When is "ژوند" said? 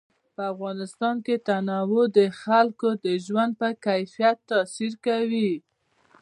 3.25-3.51